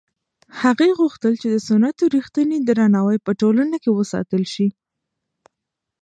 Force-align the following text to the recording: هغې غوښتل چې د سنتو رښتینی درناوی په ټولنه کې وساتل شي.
هغې 0.61 0.89
غوښتل 0.99 1.33
چې 1.41 1.47
د 1.53 1.57
سنتو 1.67 2.03
رښتینی 2.15 2.57
درناوی 2.67 3.17
په 3.25 3.31
ټولنه 3.41 3.75
کې 3.83 3.91
وساتل 3.93 4.43
شي. 4.53 4.67